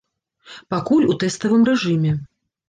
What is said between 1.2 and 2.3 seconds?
тэставым рэжыме.